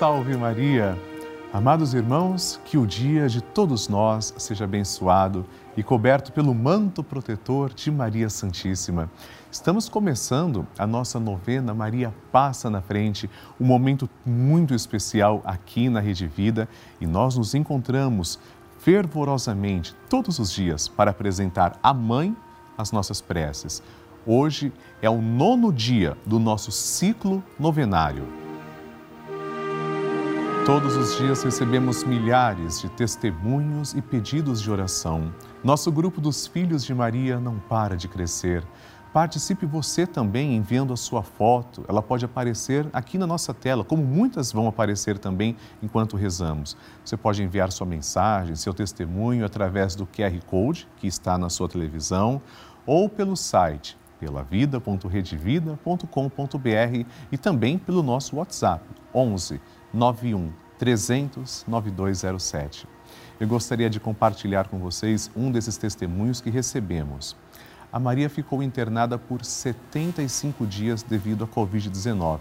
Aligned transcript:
salve 0.00 0.34
Maria! 0.34 0.98
Amados 1.52 1.92
irmãos, 1.92 2.58
que 2.64 2.78
o 2.78 2.86
dia 2.86 3.28
de 3.28 3.42
todos 3.42 3.86
nós 3.86 4.32
seja 4.38 4.64
abençoado 4.64 5.44
e 5.76 5.82
coberto 5.82 6.32
pelo 6.32 6.54
manto 6.54 7.04
protetor 7.04 7.70
de 7.74 7.90
Maria 7.90 8.30
Santíssima. 8.30 9.10
Estamos 9.52 9.90
começando 9.90 10.66
a 10.78 10.86
nossa 10.86 11.20
novena 11.20 11.74
Maria 11.74 12.14
Passa 12.32 12.70
na 12.70 12.80
Frente, 12.80 13.28
um 13.60 13.66
momento 13.66 14.08
muito 14.24 14.72
especial 14.72 15.42
aqui 15.44 15.90
na 15.90 16.00
Rede 16.00 16.26
Vida 16.26 16.66
e 16.98 17.06
nós 17.06 17.36
nos 17.36 17.54
encontramos 17.54 18.38
fervorosamente 18.78 19.94
todos 20.08 20.38
os 20.38 20.50
dias 20.50 20.88
para 20.88 21.10
apresentar 21.10 21.78
à 21.82 21.92
Mãe 21.92 22.34
as 22.78 22.90
nossas 22.90 23.20
preces. 23.20 23.82
Hoje 24.24 24.72
é 25.02 25.10
o 25.10 25.20
nono 25.20 25.70
dia 25.70 26.16
do 26.24 26.38
nosso 26.38 26.72
ciclo 26.72 27.44
novenário. 27.58 28.39
Todos 30.70 30.94
os 30.94 31.18
dias 31.18 31.42
recebemos 31.42 32.04
milhares 32.04 32.80
de 32.80 32.88
testemunhos 32.90 33.92
e 33.92 34.00
pedidos 34.00 34.62
de 34.62 34.70
oração. 34.70 35.34
Nosso 35.64 35.90
grupo 35.90 36.20
dos 36.20 36.46
Filhos 36.46 36.84
de 36.84 36.94
Maria 36.94 37.40
não 37.40 37.58
para 37.58 37.96
de 37.96 38.06
crescer. 38.06 38.62
Participe 39.12 39.66
você 39.66 40.06
também 40.06 40.54
enviando 40.54 40.92
a 40.92 40.96
sua 40.96 41.24
foto. 41.24 41.84
Ela 41.88 42.00
pode 42.00 42.24
aparecer 42.24 42.86
aqui 42.92 43.18
na 43.18 43.26
nossa 43.26 43.52
tela, 43.52 43.82
como 43.82 44.04
muitas 44.04 44.52
vão 44.52 44.68
aparecer 44.68 45.18
também 45.18 45.56
enquanto 45.82 46.16
rezamos. 46.16 46.76
Você 47.04 47.16
pode 47.16 47.42
enviar 47.42 47.72
sua 47.72 47.88
mensagem, 47.88 48.54
seu 48.54 48.72
testemunho 48.72 49.44
através 49.44 49.96
do 49.96 50.06
QR 50.06 50.40
Code 50.46 50.86
que 50.98 51.08
está 51.08 51.36
na 51.36 51.50
sua 51.50 51.68
televisão 51.68 52.40
ou 52.86 53.08
pelo 53.08 53.36
site 53.36 53.98
pelavida.redevida.com.br 54.20 57.06
e 57.32 57.38
também 57.38 57.76
pelo 57.76 58.04
nosso 58.04 58.36
WhatsApp 58.36 58.84
11 59.12 59.60
91 59.92 60.52
300 60.78 61.64
9207. 61.66 62.86
Eu 63.40 63.48
gostaria 63.48 63.90
de 63.90 63.98
compartilhar 63.98 64.68
com 64.68 64.78
vocês 64.78 65.30
um 65.34 65.50
desses 65.50 65.76
testemunhos 65.76 66.40
que 66.40 66.48
recebemos. 66.50 67.36
A 67.92 67.98
Maria 67.98 68.30
ficou 68.30 68.62
internada 68.62 69.18
por 69.18 69.44
75 69.44 70.64
dias 70.66 71.02
devido 71.02 71.44
à 71.44 71.48
Covid-19, 71.48 72.40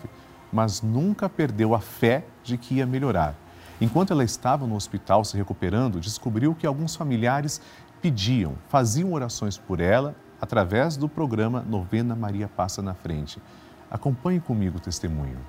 mas 0.54 0.82
nunca 0.82 1.28
perdeu 1.28 1.74
a 1.74 1.80
fé 1.80 2.24
de 2.44 2.58
que 2.58 2.76
ia 2.76 2.86
melhorar. 2.86 3.36
Enquanto 3.82 4.12
ela 4.12 4.24
estava 4.24 4.68
no 4.68 4.76
hospital 4.76 5.24
se 5.24 5.36
recuperando, 5.36 6.00
descobriu 6.00 6.54
que 6.54 6.68
alguns 6.68 6.96
familiares 6.96 7.62
pediam, 8.02 8.56
faziam 8.68 9.14
orações 9.14 9.58
por 9.58 9.80
ela 9.80 10.16
através 10.40 10.96
do 10.96 11.10
programa 11.10 11.62
Novena 11.62 12.16
Maria 12.16 12.48
Passa 12.48 12.82
na 12.82 12.94
Frente. 12.94 13.42
Acompanhe 13.90 14.40
comigo 14.40 14.78
o 14.78 14.82
testemunho. 14.82 15.40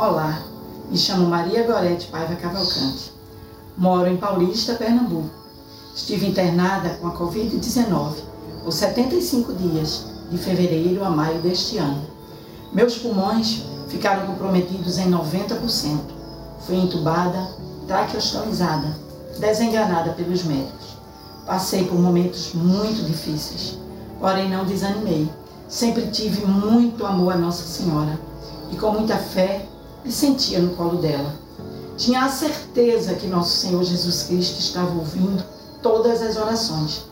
Olá, 0.00 0.40
me 0.88 0.96
chamo 0.96 1.26
Maria 1.26 1.66
Gorete 1.66 2.06
Paiva 2.06 2.36
Cavalcante. 2.36 3.12
Moro 3.76 4.06
em 4.06 4.16
Paulista, 4.16 4.74
Pernambuco. 4.74 5.28
Estive 5.92 6.28
internada 6.28 6.90
com 7.00 7.08
a 7.08 7.18
Covid-19 7.18 8.14
por 8.62 8.72
75 8.72 9.54
dias, 9.54 10.06
de 10.30 10.38
fevereiro 10.38 11.04
a 11.04 11.10
maio 11.10 11.40
deste 11.40 11.78
ano. 11.78 12.00
Meus 12.72 12.96
pulmões 12.98 13.64
ficaram 13.88 14.24
comprometidos 14.28 14.98
em 14.98 15.10
90%. 15.10 15.98
Fui 16.64 16.76
entubada, 16.76 17.48
traqueostomizada, 17.88 18.96
desenganada 19.40 20.12
pelos 20.12 20.44
médicos. 20.44 20.96
Passei 21.44 21.86
por 21.86 21.98
momentos 21.98 22.52
muito 22.54 23.04
difíceis, 23.04 23.76
porém 24.20 24.48
não 24.48 24.64
desanimei. 24.64 25.28
Sempre 25.68 26.06
tive 26.12 26.46
muito 26.46 27.04
amor 27.04 27.32
a 27.32 27.36
Nossa 27.36 27.64
Senhora 27.64 28.16
e 28.70 28.76
com 28.76 28.92
muita 28.92 29.16
fé 29.16 29.67
sentia 30.12 30.58
no 30.58 30.74
colo 30.74 30.98
dela. 30.98 31.34
Tinha 31.96 32.24
a 32.24 32.28
certeza 32.28 33.14
que 33.14 33.26
nosso 33.26 33.56
Senhor 33.56 33.82
Jesus 33.82 34.22
Cristo 34.22 34.60
estava 34.60 34.96
ouvindo 34.96 35.42
todas 35.82 36.22
as 36.22 36.36
orações. 36.36 37.04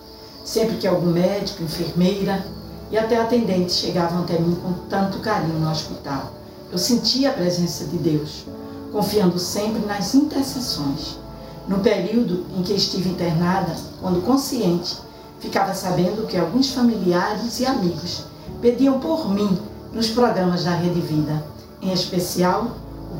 Sempre 0.44 0.76
que 0.76 0.86
algum 0.86 1.10
médico, 1.10 1.62
enfermeira 1.62 2.46
e 2.90 2.96
até 2.96 3.16
atendente 3.16 3.72
chegavam 3.72 4.22
até 4.22 4.38
mim 4.38 4.56
com 4.62 4.72
tanto 4.88 5.18
carinho 5.18 5.58
no 5.58 5.70
hospital, 5.70 6.32
eu 6.70 6.78
sentia 6.78 7.30
a 7.30 7.32
presença 7.32 7.84
de 7.84 7.96
Deus, 7.98 8.44
confiando 8.92 9.38
sempre 9.38 9.84
nas 9.84 10.14
intercessões. 10.14 11.18
No 11.66 11.80
período 11.80 12.46
em 12.56 12.62
que 12.62 12.72
estive 12.72 13.08
internada, 13.08 13.74
quando 14.00 14.24
consciente, 14.24 14.98
ficava 15.40 15.74
sabendo 15.74 16.26
que 16.26 16.36
alguns 16.36 16.70
familiares 16.70 17.58
e 17.58 17.66
amigos 17.66 18.24
pediam 18.60 19.00
por 19.00 19.28
mim 19.28 19.58
nos 19.92 20.08
programas 20.10 20.64
da 20.64 20.70
Rede 20.70 21.00
Vida, 21.00 21.44
em 21.82 21.92
especial 21.92 22.70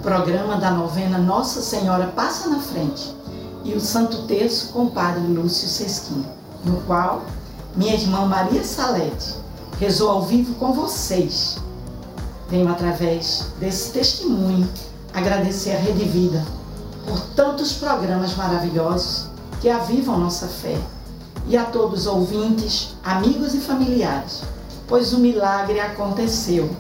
programa 0.07 0.57
da 0.57 0.71
novena 0.71 1.19
Nossa 1.19 1.61
Senhora 1.61 2.07
Passa 2.07 2.49
na 2.49 2.61
Frente 2.61 3.13
e 3.65 3.75
o 3.75 3.81
Santo 3.81 4.23
Terço 4.29 4.73
com 4.73 4.85
o 4.85 4.91
Padre 4.93 5.27
Lúcio 5.27 5.67
Sesquim, 5.67 6.25
no 6.65 6.77
qual 6.83 7.25
minha 7.75 7.93
irmã 7.93 8.25
Maria 8.25 8.63
Salete 8.63 9.35
rezou 9.81 10.09
ao 10.09 10.23
vivo 10.23 10.55
com 10.61 10.73
vocês. 10.73 11.59
Venho 12.49 12.71
através 12.71 13.49
desse 13.59 13.91
testemunho 13.91 14.69
agradecer 15.13 15.73
a 15.73 15.81
Rede 15.81 16.05
Vida 16.05 16.47
por 17.05 17.19
tantos 17.35 17.73
programas 17.73 18.37
maravilhosos 18.37 19.27
que 19.61 19.69
avivam 19.69 20.21
nossa 20.21 20.47
fé 20.47 20.79
e 21.49 21.57
a 21.57 21.65
todos 21.65 22.03
os 22.03 22.07
ouvintes, 22.07 22.95
amigos 23.03 23.55
e 23.55 23.59
familiares, 23.59 24.45
pois 24.87 25.13
o 25.13 25.19
milagre 25.19 25.81
aconteceu. 25.81 26.71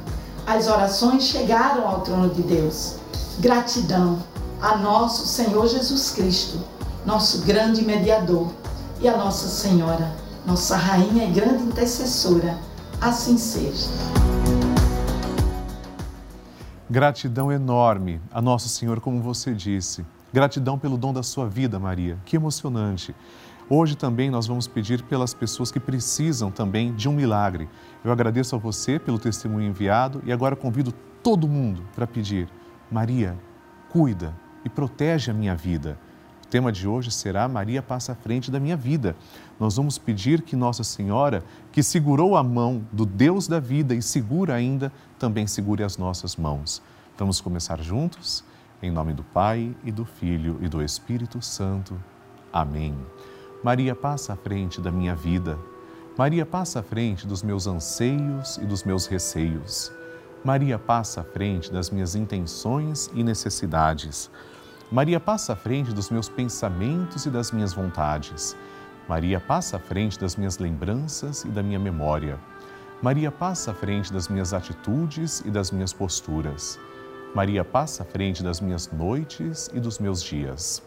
As 0.47 0.69
orações 0.69 1.25
chegaram 1.25 1.89
ao 1.89 2.03
trono 2.03 2.29
de 2.29 2.43
Deus 2.43 3.05
Gratidão 3.39 4.19
a 4.63 4.79
nosso 4.79 5.27
Senhor 5.27 5.69
Jesus 5.69 6.11
Cristo, 6.13 6.59
nosso 7.05 7.45
grande 7.45 7.85
mediador, 7.85 8.51
e 8.99 9.07
a 9.07 9.15
Nossa 9.15 9.47
Senhora, 9.49 10.11
nossa 10.47 10.75
rainha 10.75 11.27
e 11.27 11.33
grande 11.33 11.65
intercessora. 11.65 12.57
Assim 12.99 13.37
seja. 13.37 13.91
Gratidão 16.89 17.53
enorme 17.53 18.23
a 18.33 18.41
Nosso 18.41 18.71
Senhor, 18.71 19.01
como 19.01 19.21
você 19.21 19.53
disse. 19.53 20.03
Gratidão 20.33 20.79
pelo 20.79 20.97
dom 20.97 21.13
da 21.13 21.23
sua 21.23 21.47
vida, 21.47 21.79
Maria. 21.79 22.17
Que 22.25 22.37
emocionante. 22.37 23.15
Hoje 23.69 23.97
também 23.97 24.31
nós 24.31 24.47
vamos 24.47 24.67
pedir 24.67 25.03
pelas 25.03 25.35
pessoas 25.35 25.71
que 25.71 25.79
precisam 25.79 26.51
também 26.51 26.95
de 26.95 27.07
um 27.07 27.13
milagre. 27.13 27.69
Eu 28.03 28.11
agradeço 28.11 28.57
a 28.57 28.59
você 28.59 28.99
pelo 28.99 29.19
testemunho 29.19 29.69
enviado 29.69 30.23
e 30.25 30.33
agora 30.33 30.57
convido 30.57 30.91
todo 31.23 31.47
mundo 31.47 31.83
para 31.95 32.07
pedir 32.07 32.49
Maria, 32.91 33.37
cuida 33.89 34.35
e 34.65 34.69
protege 34.69 35.31
a 35.31 35.35
minha 35.35 35.55
vida. 35.55 35.99
O 36.45 36.49
tema 36.49 36.71
de 36.71 36.87
hoje 36.87 37.11
será 37.11 37.49
Maria 37.49 37.83
passa 37.83 38.13
à 38.13 38.15
frente 38.15 38.51
da 38.53 38.61
minha 38.61 38.77
vida. 38.77 39.17
Nós 39.59 39.77
vamos 39.77 39.99
pedir 39.99 40.43
que 40.43 40.55
Nossa 40.55 40.85
Senhora, 40.85 41.43
que 41.73 41.83
segurou 41.83 42.37
a 42.37 42.43
mão 42.43 42.87
do 42.93 43.05
Deus 43.05 43.49
da 43.49 43.59
vida 43.59 43.95
e 43.95 44.01
segura 44.01 44.55
ainda, 44.55 44.93
também 45.19 45.49
segure 45.49 45.83
as 45.83 45.97
nossas 45.97 46.37
mãos. 46.37 46.81
Vamos 47.19 47.41
começar 47.41 47.83
juntos? 47.83 48.45
Em 48.81 48.93
nome 48.93 49.13
do 49.13 49.25
Pai 49.25 49.75
e 49.83 49.91
do 49.91 50.05
Filho 50.05 50.59
e 50.61 50.69
do 50.69 50.81
Espírito 50.81 51.43
Santo. 51.43 52.01
Amém. 52.53 52.95
Maria 53.65 53.97
passa 53.97 54.35
à 54.35 54.37
frente 54.37 54.81
da 54.81 54.93
minha 54.93 55.17
vida. 55.17 55.59
Maria 56.17 56.47
passa 56.47 56.79
à 56.79 56.83
frente 56.83 57.27
dos 57.27 57.43
meus 57.43 57.67
anseios 57.67 58.57
e 58.59 58.65
dos 58.65 58.85
meus 58.85 59.07
receios. 59.07 59.91
Maria 60.47 60.79
passa 60.79 61.23
à 61.23 61.25
frente 61.25 61.73
das 61.73 61.91
minhas 61.91 62.15
intenções 62.15 63.11
e 63.13 63.25
necessidades. 63.25 64.31
Maria 64.93 65.19
passa 65.19 65.55
à 65.55 65.57
frente 65.57 65.93
dos 65.93 66.09
meus 66.09 66.29
pensamentos 66.29 67.27
e 67.27 67.31
das 67.31 67.51
minhas 67.51 67.73
vontades. 67.75 68.57
Maria 69.09 69.41
passa 69.41 69.77
à 69.77 69.81
frente 69.81 70.17
das 70.17 70.37
minhas 70.37 70.59
lembranças 70.59 71.43
e 71.43 71.49
da 71.49 71.65
minha 71.65 71.81
memória. 71.81 72.39
Maria 73.03 73.33
passa 73.33 73.73
à 73.73 73.75
frente 73.75 74.13
das 74.13 74.29
minhas 74.29 74.55
atitudes 74.55 75.41
e 75.45 75.51
das 75.51 75.73
minhas 75.73 75.93
posturas. 75.93 76.79
Maria 77.35 77.65
passa 77.65 78.05
à 78.05 78.07
frente 78.07 78.41
das 78.45 78.61
minhas 78.61 78.89
noites 78.93 79.69
e 79.75 79.81
dos 79.81 79.99
meus 79.99 80.23
dias. 80.23 80.81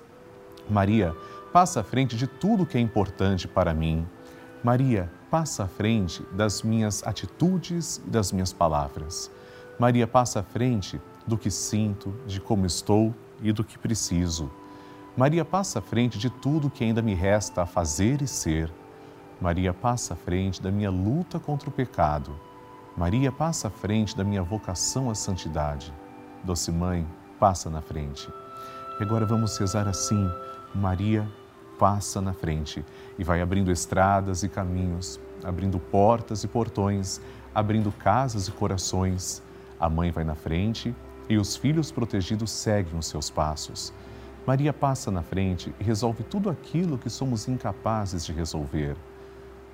Maria 0.70 1.14
passa 1.52 1.82
à 1.82 1.84
frente 1.84 2.16
de 2.16 2.28
tudo 2.28 2.66
que 2.66 2.78
é 2.78 2.82
importante 2.82 3.46
para 3.46 3.74
mim. 3.74 4.08
Maria 4.64 5.12
passa 5.30 5.66
à 5.66 5.68
frente 5.68 6.24
das 6.32 6.64
minhas 6.64 7.06
atitudes 7.06 8.02
e 8.08 8.10
das 8.10 8.32
minhas 8.32 8.54
palavras. 8.54 9.30
Maria 9.80 10.06
passa 10.06 10.42
à 10.42 10.44
frente 10.44 11.02
do 11.26 11.38
que 11.38 11.50
sinto, 11.50 12.14
de 12.28 12.42
como 12.42 12.66
estou 12.66 13.16
e 13.42 13.54
do 13.54 13.64
que 13.64 13.80
preciso. 13.80 14.52
Maria 15.16 15.46
passa 15.46 15.80
à 15.80 15.82
frente 15.82 16.20
de 16.20 16.30
tudo 16.30 16.70
que 16.70 16.84
ainda 16.84 17.02
me 17.02 17.14
resta 17.14 17.62
a 17.62 17.66
fazer 17.66 18.22
e 18.22 18.28
ser. 18.28 18.70
Maria 19.40 19.74
passa 19.74 20.14
à 20.14 20.18
frente 20.18 20.62
da 20.62 20.70
minha 20.70 20.90
luta 20.90 21.40
contra 21.40 21.70
o 21.70 21.72
pecado. 21.72 22.38
Maria 22.98 23.32
passa 23.32 23.70
à 23.70 23.72
frente 23.72 24.18
da 24.18 24.24
minha 24.24 24.44
vocação 24.44 25.10
à 25.10 25.16
santidade. 25.16 25.94
Doce 26.44 26.72
Mãe, 26.72 27.08
passa 27.40 27.70
na 27.70 27.82
frente. 27.82 28.30
E 29.00 29.04
agora 29.04 29.26
vamos 29.26 29.58
rezar 29.58 29.88
assim: 29.88 30.30
Maria 30.76 31.26
passa 31.80 32.20
na 32.20 32.34
frente 32.34 32.86
e 33.18 33.24
vai 33.24 33.42
abrindo 33.42 33.72
estradas 33.72 34.44
e 34.44 34.50
caminhos, 34.50 35.18
abrindo 35.42 35.80
portas 35.80 36.44
e 36.44 36.50
portões 36.50 37.22
abrindo 37.54 37.92
casas 37.92 38.48
e 38.48 38.52
corações. 38.52 39.42
A 39.80 39.90
mãe 39.90 40.12
vai 40.12 40.24
na 40.24 40.36
frente 40.36 40.94
e 41.30 41.38
os 41.38 41.56
filhos 41.56 41.92
protegidos 41.92 42.52
seguem 42.52 42.98
os 42.98 43.08
seus 43.08 43.30
passos. 43.30 43.94
Maria 44.46 44.74
passa 44.74 45.12
na 45.12 45.22
frente 45.22 45.74
e 45.80 45.84
resolve 45.84 46.24
tudo 46.24 46.50
aquilo 46.50 46.98
que 46.98 47.10
somos 47.10 47.48
incapazes 47.48 48.26
de 48.26 48.34
resolver. 48.34 48.98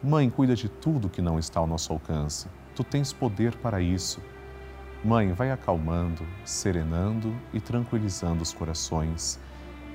Mãe, 0.04 0.30
cuida 0.30 0.56
de 0.56 0.70
tudo 0.70 1.10
que 1.10 1.22
não 1.22 1.40
está 1.40 1.60
ao 1.60 1.66
nosso 1.66 1.92
alcance. 1.92 2.48
Tu 2.76 2.84
tens 2.84 3.14
poder 3.14 3.56
para 3.56 3.82
isso. 3.82 4.22
Mãe, 5.04 5.32
vai 5.34 5.50
acalmando, 5.50 6.28
serenando 6.44 7.34
e 7.54 7.60
tranquilizando 7.60 8.44
os 8.44 8.54
corações. 8.54 9.40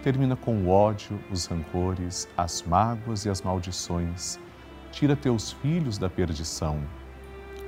Termina 0.02 0.34
com 0.34 0.56
o 0.64 0.68
ódio, 0.70 1.20
os 1.30 1.44
rancores, 1.46 2.26
as 2.36 2.62
mágoas 2.62 3.26
e 3.26 3.28
as 3.28 3.42
maldições. 3.42 4.38
Tira 4.90 5.14
teus 5.14 5.52
filhos 5.52 5.98
da 5.98 6.08
perdição. 6.08 6.80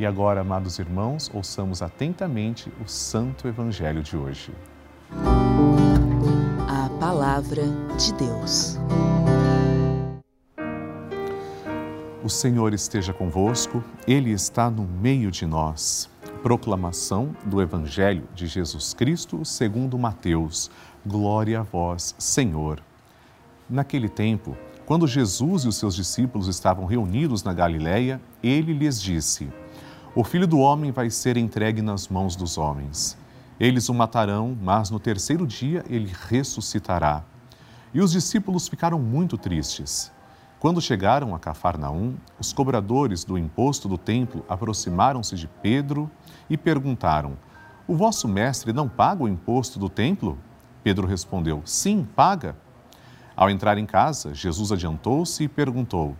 E 0.00 0.06
agora, 0.06 0.40
amados 0.40 0.78
irmãos, 0.78 1.30
ouçamos 1.34 1.82
atentamente 1.82 2.72
o 2.82 2.88
Santo 2.88 3.46
Evangelho 3.46 4.02
de 4.02 4.16
hoje. 4.16 4.50
A 6.66 6.88
Palavra 6.98 7.64
de 7.98 8.14
Deus. 8.14 8.78
O 12.24 12.30
Senhor 12.30 12.72
esteja 12.72 13.12
convosco, 13.12 13.84
Ele 14.08 14.30
está 14.30 14.70
no 14.70 14.84
meio 14.84 15.30
de 15.30 15.44
nós. 15.44 16.08
Proclamação 16.42 17.36
do 17.44 17.60
Evangelho 17.60 18.26
de 18.34 18.46
Jesus 18.46 18.94
Cristo 18.94 19.44
segundo 19.44 19.98
Mateus. 19.98 20.70
Glória 21.04 21.60
a 21.60 21.62
vós, 21.62 22.14
Senhor. 22.18 22.80
Naquele 23.68 24.08
tempo, 24.08 24.56
quando 24.86 25.06
Jesus 25.06 25.64
e 25.64 25.68
os 25.68 25.76
seus 25.76 25.94
discípulos 25.94 26.48
estavam 26.48 26.86
reunidos 26.86 27.44
na 27.44 27.52
Galiléia, 27.52 28.18
ele 28.42 28.72
lhes 28.72 28.98
disse: 29.00 29.48
O 30.12 30.24
filho 30.24 30.46
do 30.46 30.58
homem 30.58 30.90
vai 30.90 31.08
ser 31.08 31.36
entregue 31.36 31.80
nas 31.80 32.08
mãos 32.08 32.34
dos 32.34 32.58
homens. 32.58 33.16
Eles 33.60 33.88
o 33.88 33.94
matarão, 33.94 34.58
mas 34.60 34.90
no 34.90 34.98
terceiro 34.98 35.46
dia 35.46 35.84
ele 35.88 36.12
ressuscitará. 36.28 37.22
E 37.94 38.00
os 38.00 38.10
discípulos 38.10 38.66
ficaram 38.66 38.98
muito 38.98 39.38
tristes. 39.38 40.10
Quando 40.58 40.80
chegaram 40.80 41.32
a 41.32 41.38
Cafarnaum, 41.38 42.16
os 42.40 42.52
cobradores 42.52 43.22
do 43.22 43.38
imposto 43.38 43.86
do 43.86 43.96
templo 43.96 44.44
aproximaram-se 44.48 45.36
de 45.36 45.46
Pedro 45.46 46.10
e 46.50 46.56
perguntaram: 46.56 47.38
O 47.86 47.94
vosso 47.94 48.26
mestre 48.26 48.72
não 48.72 48.88
paga 48.88 49.22
o 49.22 49.28
imposto 49.28 49.78
do 49.78 49.88
templo? 49.88 50.36
Pedro 50.82 51.06
respondeu: 51.06 51.62
Sim, 51.64 52.04
paga. 52.16 52.56
Ao 53.36 53.48
entrar 53.48 53.78
em 53.78 53.86
casa, 53.86 54.34
Jesus 54.34 54.72
adiantou-se 54.72 55.44
e 55.44 55.48
perguntou: 55.48 56.16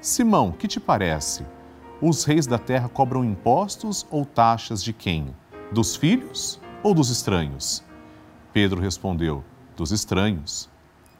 Simão, 0.00 0.52
que 0.52 0.68
te 0.68 0.78
parece? 0.78 1.44
Os 2.00 2.24
reis 2.24 2.46
da 2.46 2.58
terra 2.58 2.88
cobram 2.88 3.24
impostos 3.24 4.06
ou 4.10 4.24
taxas 4.24 4.82
de 4.82 4.92
quem? 4.92 5.34
Dos 5.72 5.96
filhos 5.96 6.60
ou 6.82 6.94
dos 6.94 7.10
estranhos? 7.10 7.82
Pedro 8.52 8.80
respondeu: 8.80 9.42
Dos 9.76 9.92
estranhos. 9.92 10.68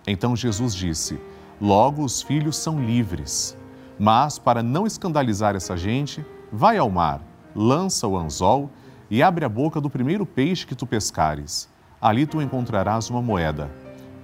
Então 0.06 0.36
Jesus 0.36 0.74
disse: 0.74 1.20
Logo 1.60 2.04
os 2.04 2.22
filhos 2.22 2.56
são 2.56 2.82
livres. 2.82 3.56
Mas, 3.98 4.38
para 4.38 4.62
não 4.62 4.86
escandalizar 4.86 5.56
essa 5.56 5.76
gente, 5.76 6.24
vai 6.52 6.76
ao 6.76 6.90
mar, 6.90 7.22
lança 7.54 8.06
o 8.06 8.16
anzol 8.16 8.70
e 9.10 9.22
abre 9.22 9.44
a 9.44 9.48
boca 9.48 9.80
do 9.80 9.88
primeiro 9.88 10.26
peixe 10.26 10.66
que 10.66 10.74
tu 10.74 10.86
pescares 10.86 11.68
ali 12.00 12.26
tu 12.26 12.40
encontrarás 12.40 13.10
uma 13.10 13.22
moeda. 13.22 13.70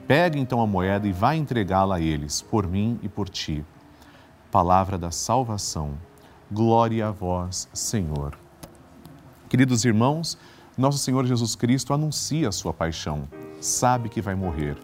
Pega 0.07 0.39
então 0.39 0.61
a 0.61 0.67
moeda 0.67 1.07
e 1.07 1.13
vai 1.13 1.37
entregá-la 1.37 1.97
a 1.97 2.01
eles, 2.01 2.43
por 2.43 2.67
mim 2.67 2.99
e 3.03 3.09
por 3.09 3.29
ti. 3.29 3.65
Palavra 4.51 4.99
da 4.99 5.11
salvação. 5.11 5.95
Glória 6.53 7.09
a 7.09 7.11
vós, 7.11 7.67
Senhor. 7.73 8.39
Queridos 9.49 9.87
irmãos, 9.87 10.37
nosso 10.77 10.99
Senhor 10.99 11.25
Jesus 11.25 11.57
Cristo 11.57 11.95
anuncia 11.95 12.47
a 12.47 12.53
sua 12.53 12.75
paixão, 12.75 13.27
sabe 13.59 14.11
que 14.11 14.21
vai 14.21 14.35
morrer. 14.35 14.77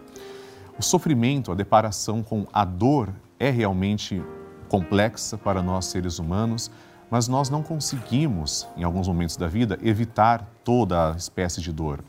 O 0.79 0.83
sofrimento, 0.83 1.53
a 1.53 1.55
deparação 1.55 2.23
com 2.23 2.47
a 2.55 2.65
dor 2.65 3.13
é 3.39 3.51
realmente 3.51 4.23
complexa 4.71 5.37
para 5.37 5.61
nós 5.63 5.85
seres 5.85 6.19
humanos, 6.19 6.71
mas 7.11 7.29
nós 7.29 7.51
não 7.51 7.63
conseguimos, 7.63 8.67
em 8.75 8.83
alguns 8.83 9.07
momentos 9.07 9.37
da 9.37 9.47
vida, 9.47 9.79
evitar 9.83 10.51
toda 10.65 11.13
a 11.13 11.17
espécie 11.17 11.61
de 11.61 11.71
dor. 11.71 12.03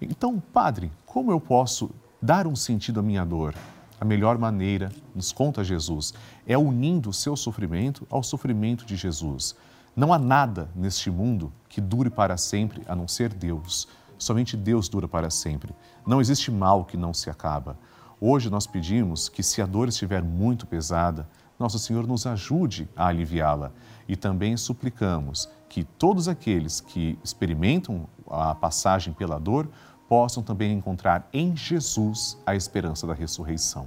Então, 0.00 0.38
Padre, 0.38 0.92
como 1.04 1.32
eu 1.32 1.40
posso 1.40 1.90
dar 2.22 2.46
um 2.46 2.54
sentido 2.54 3.00
à 3.00 3.02
minha 3.02 3.24
dor? 3.24 3.56
A 4.00 4.04
melhor 4.04 4.38
maneira, 4.38 4.90
nos 5.14 5.30
conta 5.30 5.62
Jesus, 5.62 6.14
é 6.46 6.56
unindo 6.56 7.10
o 7.10 7.12
seu 7.12 7.36
sofrimento 7.36 8.06
ao 8.08 8.22
sofrimento 8.22 8.86
de 8.86 8.96
Jesus. 8.96 9.54
Não 9.94 10.10
há 10.10 10.18
nada 10.18 10.70
neste 10.74 11.10
mundo 11.10 11.52
que 11.68 11.82
dure 11.82 12.08
para 12.08 12.38
sempre 12.38 12.82
a 12.88 12.96
não 12.96 13.06
ser 13.06 13.34
Deus. 13.34 13.86
Somente 14.18 14.56
Deus 14.56 14.88
dura 14.88 15.06
para 15.06 15.28
sempre. 15.28 15.74
Não 16.06 16.18
existe 16.18 16.50
mal 16.50 16.86
que 16.86 16.96
não 16.96 17.12
se 17.12 17.28
acaba. 17.28 17.76
Hoje 18.18 18.48
nós 18.48 18.66
pedimos 18.66 19.28
que, 19.28 19.42
se 19.42 19.60
a 19.60 19.66
dor 19.66 19.88
estiver 19.88 20.22
muito 20.22 20.66
pesada, 20.66 21.28
nosso 21.58 21.78
Senhor 21.78 22.06
nos 22.06 22.26
ajude 22.26 22.88
a 22.96 23.06
aliviá-la. 23.06 23.70
E 24.08 24.16
também 24.16 24.56
suplicamos 24.56 25.46
que 25.68 25.84
todos 25.84 26.26
aqueles 26.26 26.80
que 26.80 27.18
experimentam 27.22 28.08
a 28.30 28.54
passagem 28.54 29.12
pela 29.12 29.38
dor 29.38 29.68
possam 30.10 30.42
também 30.42 30.72
encontrar 30.72 31.26
em 31.32 31.56
Jesus 31.56 32.36
a 32.44 32.56
esperança 32.56 33.06
da 33.06 33.14
ressurreição. 33.14 33.86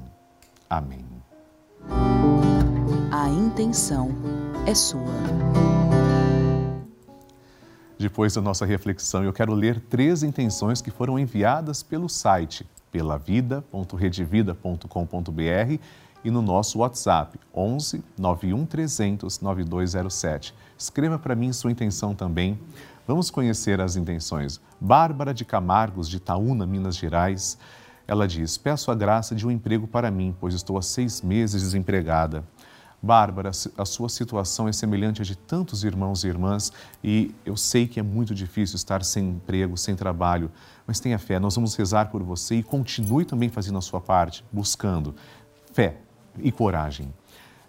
Amém. 0.69 1.05
A 3.11 3.27
intenção 3.27 4.09
é 4.65 4.73
sua. 4.73 5.01
Depois 7.99 8.35
da 8.35 8.41
nossa 8.41 8.65
reflexão, 8.65 9.21
eu 9.21 9.33
quero 9.33 9.53
ler 9.53 9.81
três 9.81 10.23
intenções 10.23 10.81
que 10.81 10.89
foram 10.89 11.19
enviadas 11.19 11.83
pelo 11.83 12.07
site 12.07 12.65
pelavida.redevida.com.br 12.89 15.79
e 16.23 16.31
no 16.31 16.41
nosso 16.41 16.79
WhatsApp 16.79 17.37
11 17.53 18.01
91 18.17 18.65
300 18.65 19.41
9207. 19.41 20.55
Escreva 20.77 21.19
para 21.19 21.35
mim 21.35 21.51
sua 21.51 21.71
intenção 21.71 22.15
também. 22.15 22.57
Vamos 23.05 23.29
conhecer 23.29 23.81
as 23.81 23.97
intenções. 23.97 24.61
Bárbara 24.79 25.33
de 25.33 25.43
Camargos, 25.43 26.07
de 26.07 26.17
Itaúna, 26.17 26.65
Minas 26.65 26.95
Gerais. 26.95 27.57
Ela 28.07 28.27
diz: 28.27 28.57
Peço 28.57 28.91
a 28.91 28.95
graça 28.95 29.35
de 29.35 29.45
um 29.45 29.51
emprego 29.51 29.85
para 29.87 30.09
mim, 30.09 30.33
pois 30.39 30.53
estou 30.53 30.77
há 30.77 30.81
seis 30.81 31.21
meses 31.21 31.61
desempregada. 31.61 32.45
Bárbara, 33.01 33.51
a 33.77 33.83
sua 33.83 34.07
situação 34.07 34.69
é 34.69 34.71
semelhante 34.71 35.21
à 35.21 35.25
de 35.25 35.35
tantos 35.35 35.83
irmãos 35.83 36.23
e 36.23 36.27
irmãs 36.29 36.71
e 37.03 37.35
eu 37.45 37.57
sei 37.57 37.85
que 37.85 37.99
é 37.99 38.03
muito 38.03 38.33
difícil 38.33 38.77
estar 38.77 39.03
sem 39.03 39.31
emprego, 39.31 39.75
sem 39.75 39.93
trabalho, 39.93 40.49
mas 40.87 41.01
tenha 41.01 41.19
fé, 41.19 41.37
nós 41.37 41.53
vamos 41.53 41.75
rezar 41.75 42.09
por 42.09 42.23
você 42.23 42.55
e 42.55 42.63
continue 42.63 43.25
também 43.25 43.49
fazendo 43.49 43.77
a 43.77 43.81
sua 43.81 43.99
parte, 43.99 44.45
buscando 44.49 45.13
fé 45.73 45.97
e 46.39 46.49
coragem. 46.49 47.13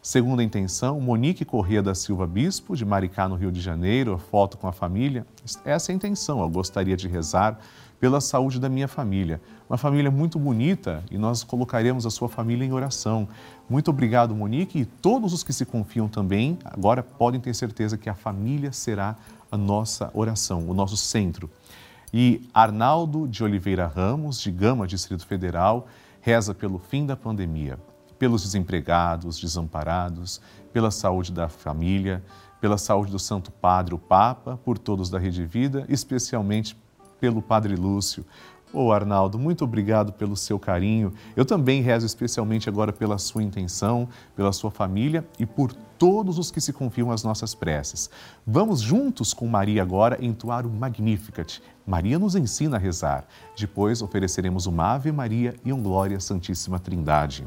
Segunda 0.04 0.44
intenção, 0.44 1.00
Monique 1.00 1.46
Corrêa 1.46 1.82
da 1.82 1.94
Silva 1.94 2.26
Bispo, 2.26 2.76
de 2.76 2.84
Maricá, 2.84 3.26
no 3.26 3.36
Rio 3.36 3.50
de 3.50 3.58
Janeiro, 3.58 4.18
foto 4.18 4.58
com 4.58 4.68
a 4.68 4.72
família. 4.72 5.26
Essa 5.64 5.90
é 5.90 5.94
a 5.94 5.96
intenção, 5.96 6.42
eu 6.42 6.48
gostaria 6.50 6.94
de 6.94 7.08
rezar 7.08 7.58
pela 7.98 8.20
saúde 8.20 8.60
da 8.60 8.68
minha 8.68 8.86
família. 8.86 9.40
Uma 9.66 9.78
família 9.78 10.10
muito 10.10 10.38
bonita 10.38 11.02
e 11.10 11.16
nós 11.16 11.42
colocaremos 11.42 12.04
a 12.04 12.10
sua 12.10 12.28
família 12.28 12.66
em 12.66 12.72
oração. 12.74 13.26
Muito 13.66 13.88
obrigado, 13.88 14.34
Monique, 14.34 14.80
e 14.80 14.84
todos 14.84 15.32
os 15.32 15.42
que 15.42 15.54
se 15.54 15.64
confiam 15.64 16.06
também, 16.06 16.58
agora 16.66 17.02
podem 17.02 17.40
ter 17.40 17.54
certeza 17.54 17.96
que 17.96 18.10
a 18.10 18.14
família 18.14 18.72
será 18.72 19.16
a 19.50 19.56
nossa 19.56 20.10
oração, 20.12 20.68
o 20.68 20.74
nosso 20.74 20.98
centro. 20.98 21.48
E 22.12 22.46
Arnaldo 22.52 23.26
de 23.26 23.42
Oliveira 23.42 23.86
Ramos, 23.86 24.38
de 24.38 24.50
Gama, 24.50 24.86
Distrito 24.86 25.26
Federal, 25.26 25.88
reza 26.20 26.52
pelo 26.54 26.78
fim 26.78 27.06
da 27.06 27.16
pandemia 27.16 27.78
pelos 28.18 28.42
desempregados, 28.42 29.40
desamparados, 29.40 30.40
pela 30.72 30.90
saúde 30.90 31.32
da 31.32 31.48
família, 31.48 32.22
pela 32.60 32.78
saúde 32.78 33.12
do 33.12 33.18
Santo 33.18 33.50
Padre, 33.50 33.94
o 33.94 33.98
Papa, 33.98 34.58
por 34.64 34.78
todos 34.78 35.10
da 35.10 35.18
Rede 35.18 35.44
Vida, 35.44 35.84
especialmente 35.88 36.76
pelo 37.20 37.42
Padre 37.42 37.76
Lúcio, 37.76 38.24
Ô 38.74 38.86
oh, 38.86 38.92
Arnaldo, 38.92 39.38
muito 39.38 39.62
obrigado 39.62 40.12
pelo 40.12 40.36
seu 40.36 40.58
carinho. 40.58 41.12
Eu 41.36 41.44
também 41.44 41.80
rezo 41.80 42.04
especialmente 42.04 42.68
agora 42.68 42.92
pela 42.92 43.18
sua 43.18 43.40
intenção, 43.40 44.08
pela 44.34 44.52
sua 44.52 44.68
família 44.68 45.24
e 45.38 45.46
por 45.46 45.72
todos 45.96 46.40
os 46.40 46.50
que 46.50 46.60
se 46.60 46.72
confiam 46.72 47.12
às 47.12 47.22
nossas 47.22 47.54
preces. 47.54 48.10
Vamos 48.44 48.80
juntos 48.80 49.32
com 49.32 49.46
Maria 49.46 49.80
agora 49.80 50.18
entoar 50.20 50.66
o 50.66 50.70
Magnificat. 50.70 51.62
Maria 51.86 52.18
nos 52.18 52.34
ensina 52.34 52.76
a 52.76 52.80
rezar. 52.80 53.24
Depois 53.56 54.02
ofereceremos 54.02 54.66
uma 54.66 54.94
Ave 54.94 55.12
Maria 55.12 55.54
e 55.64 55.72
um 55.72 55.80
Glória 55.80 56.18
Santíssima 56.18 56.80
Trindade. 56.80 57.46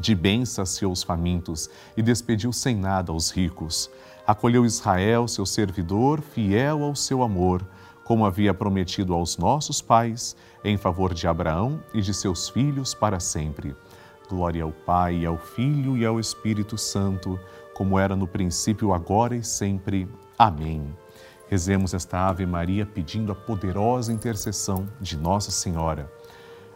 De 0.00 0.14
bem 0.14 0.44
saciou 0.44 0.92
os 0.92 1.02
famintos 1.02 1.70
e 1.96 2.02
despediu 2.02 2.52
sem 2.52 2.76
nada 2.76 3.12
os 3.12 3.30
ricos. 3.30 3.90
Acolheu 4.26 4.64
Israel, 4.64 5.28
seu 5.28 5.46
servidor, 5.46 6.20
fiel 6.20 6.82
ao 6.82 6.96
seu 6.96 7.22
amor, 7.22 7.64
como 8.04 8.26
havia 8.26 8.52
prometido 8.52 9.14
aos 9.14 9.36
nossos 9.36 9.80
pais, 9.80 10.36
em 10.64 10.76
favor 10.76 11.14
de 11.14 11.26
Abraão 11.26 11.82
e 11.92 12.00
de 12.00 12.12
seus 12.12 12.48
filhos 12.48 12.94
para 12.94 13.20
sempre. 13.20 13.76
Glória 14.28 14.64
ao 14.64 14.72
Pai, 14.72 15.24
ao 15.24 15.38
Filho 15.38 15.96
e 15.96 16.04
ao 16.04 16.18
Espírito 16.18 16.78
Santo, 16.78 17.38
como 17.74 17.98
era 17.98 18.16
no 18.16 18.26
princípio, 18.26 18.92
agora 18.92 19.36
e 19.36 19.44
sempre. 19.44 20.08
Amém. 20.38 20.94
Rezemos 21.48 21.92
esta 21.92 22.26
Ave 22.28 22.46
Maria 22.46 22.86
pedindo 22.86 23.30
a 23.30 23.34
poderosa 23.34 24.12
intercessão 24.12 24.88
de 25.00 25.16
Nossa 25.16 25.50
Senhora. 25.50 26.10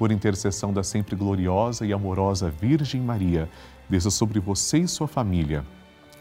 por 0.00 0.10
intercessão 0.10 0.72
da 0.72 0.82
sempre 0.82 1.14
gloriosa 1.14 1.84
e 1.84 1.92
amorosa 1.92 2.48
Virgem 2.48 3.02
Maria, 3.02 3.50
desça 3.86 4.08
sobre 4.08 4.40
você 4.40 4.78
e 4.78 4.88
sua 4.88 5.06
família 5.06 5.62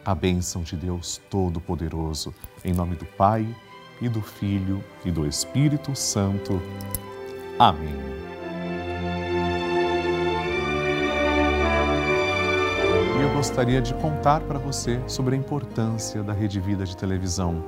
a 0.04 0.14
bênção 0.14 0.64
de 0.64 0.76
Deus 0.76 1.22
Todo-Poderoso, 1.30 2.36
em 2.66 2.74
nome 2.74 2.98
do 2.98 3.06
Pai 3.06 3.48
e 4.02 4.10
do 4.10 4.22
Filho 4.22 4.84
e 5.06 5.12
do 5.12 5.26
Espírito 5.26 5.96
Santo. 5.96 6.62
Amém. 7.58 7.96
E 13.18 13.22
eu 13.22 13.34
gostaria 13.34 13.82
de 13.82 13.94
contar 13.94 14.42
para 14.42 14.60
você 14.60 15.00
sobre 15.08 15.36
a 15.36 15.38
importância 15.38 16.22
da 16.22 16.34
Rede 16.34 16.60
Vida 16.60 16.84
de 16.84 16.98
televisão. 16.98 17.64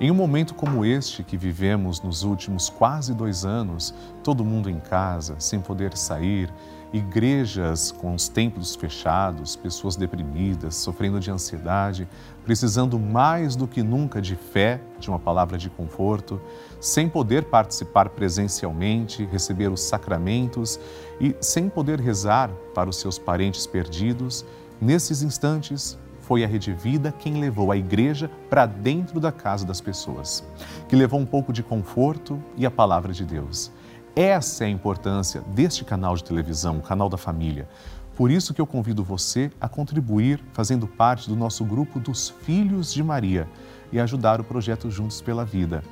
Em 0.00 0.10
um 0.10 0.14
momento 0.14 0.54
como 0.54 0.84
este 0.84 1.22
que 1.22 1.36
vivemos 1.36 2.02
nos 2.02 2.24
últimos 2.24 2.68
quase 2.68 3.14
dois 3.14 3.44
anos, 3.44 3.94
todo 4.24 4.44
mundo 4.44 4.68
em 4.68 4.80
casa, 4.80 5.36
sem 5.38 5.60
poder 5.60 5.96
sair, 5.96 6.52
igrejas 6.92 7.92
com 7.92 8.12
os 8.12 8.28
templos 8.28 8.74
fechados, 8.74 9.54
pessoas 9.54 9.94
deprimidas, 9.94 10.74
sofrendo 10.74 11.20
de 11.20 11.30
ansiedade, 11.30 12.08
precisando 12.44 12.98
mais 12.98 13.54
do 13.54 13.68
que 13.68 13.84
nunca 13.84 14.20
de 14.20 14.34
fé, 14.34 14.80
de 14.98 15.08
uma 15.08 15.18
palavra 15.18 15.56
de 15.56 15.70
conforto, 15.70 16.40
sem 16.80 17.08
poder 17.08 17.44
participar 17.44 18.08
presencialmente, 18.08 19.24
receber 19.24 19.70
os 19.70 19.80
sacramentos 19.80 20.78
e 21.20 21.36
sem 21.40 21.68
poder 21.68 22.00
rezar 22.00 22.50
para 22.74 22.90
os 22.90 22.96
seus 22.96 23.16
parentes 23.16 23.64
perdidos, 23.64 24.44
nesses 24.80 25.22
instantes 25.22 25.96
foi 26.26 26.42
a 26.42 26.46
Rede 26.46 26.72
Vida 26.72 27.12
quem 27.12 27.38
levou 27.38 27.70
a 27.70 27.76
igreja 27.76 28.30
para 28.48 28.66
dentro 28.66 29.20
da 29.20 29.30
casa 29.30 29.66
das 29.66 29.80
pessoas, 29.80 30.42
que 30.88 30.96
levou 30.96 31.20
um 31.20 31.26
pouco 31.26 31.52
de 31.52 31.62
conforto 31.62 32.42
e 32.56 32.64
a 32.64 32.70
palavra 32.70 33.12
de 33.12 33.24
Deus. 33.24 33.70
Essa 34.16 34.64
é 34.64 34.66
a 34.68 34.70
importância 34.70 35.42
deste 35.48 35.84
canal 35.84 36.16
de 36.16 36.24
televisão, 36.24 36.78
o 36.78 36.82
canal 36.82 37.08
da 37.08 37.18
família. 37.18 37.68
Por 38.16 38.30
isso 38.30 38.54
que 38.54 38.60
eu 38.60 38.66
convido 38.66 39.04
você 39.04 39.50
a 39.60 39.68
contribuir 39.68 40.42
fazendo 40.52 40.86
parte 40.86 41.28
do 41.28 41.36
nosso 41.36 41.64
grupo 41.64 42.00
dos 42.00 42.30
Filhos 42.30 42.92
de 42.94 43.02
Maria 43.02 43.46
e 43.92 44.00
ajudar 44.00 44.40
o 44.40 44.44
projeto 44.44 44.90
Juntos 44.90 45.20
pela 45.20 45.44
Vida. 45.44 45.82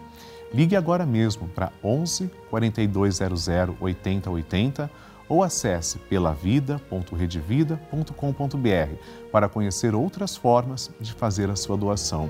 Ligue 0.55 0.77
agora 0.77 1.05
mesmo 1.05 1.49
para 1.49 1.73
11 1.83 2.31
4200 2.49 3.49
8080 3.81 4.91
ou 5.33 5.43
acesse 5.43 5.99
pelavida.redevida.com.br 5.99 8.95
para 9.33 9.49
conhecer 9.49 9.95
outras 9.95 10.37
formas 10.37 10.91
de 11.01 11.15
fazer 11.15 11.49
a 11.49 11.57
sua 11.57 11.75
doação. 11.75 12.29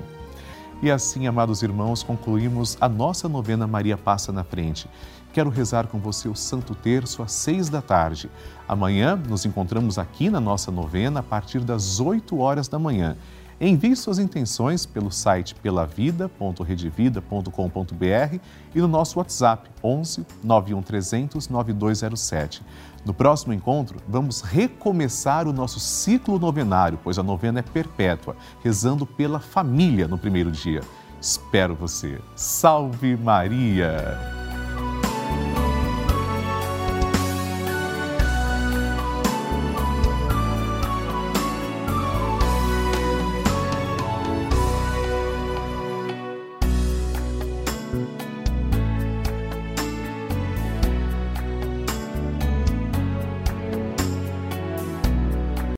E 0.81 0.89
assim, 0.89 1.27
amados 1.27 1.65
irmãos, 1.65 2.05
concluímos 2.05 2.79
a 2.81 2.89
nossa 2.89 3.29
novena 3.29 3.67
Maria 3.67 3.97
Passa 3.97 4.31
na 4.31 4.45
Frente. 4.45 4.89
Quero 5.33 5.51
rezar 5.51 5.89
com 5.89 5.99
você 5.99 6.29
o 6.29 6.37
Santo 6.37 6.77
Terço 6.77 7.25
às 7.25 7.33
seis 7.33 7.69
da 7.69 7.83
tarde. 7.83 8.31
Amanhã 8.69 9.17
nos 9.17 9.45
encontramos 9.45 9.99
aqui 9.99 10.31
na 10.31 10.41
nossa 10.41 10.71
novena 10.71 11.19
a 11.19 11.25
partir 11.25 11.59
das 11.59 11.99
oito 11.99 12.39
horas 12.39 12.69
da 12.69 12.79
manhã. 12.79 13.17
Envie 13.65 13.95
suas 13.95 14.19
intenções 14.19 14.85
pelo 14.85 15.13
site 15.13 15.55
pelavida.redevida.com.br 15.55 18.41
e 18.75 18.81
no 18.81 18.89
nosso 18.89 19.21
WhatsApp 19.21 19.71
11 19.85 20.27
91 20.43 20.83
300 20.83 21.49
9207. 21.49 22.61
No 23.07 23.15
próximo 23.15 23.53
encontro, 23.53 24.01
vamos 24.09 24.41
recomeçar 24.41 25.47
o 25.47 25.53
nosso 25.53 25.79
ciclo 25.79 26.41
novenário, 26.41 26.99
pois 27.05 27.21
a 27.21 27.23
novena 27.23 27.61
é 27.61 27.63
perpétua, 27.63 28.35
rezando 28.65 29.07
pela 29.07 29.39
família 29.39 30.09
no 30.09 30.19
primeiro 30.19 30.51
dia. 30.51 30.81
Espero 31.21 31.77
você. 31.77 32.19
Salve 32.35 33.17
Maria! 33.17 34.32